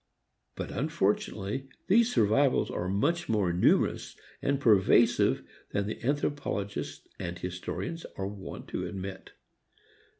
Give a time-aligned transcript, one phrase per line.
[0.55, 5.43] But unfortunately these survivals are much more numerous and pervasive
[5.73, 9.33] than the anthropologist and historian are wont to admit.